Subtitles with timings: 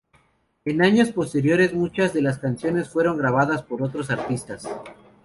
[0.65, 4.67] En años posteriores, muchas de las canciones fueron grabadas por otros artistas.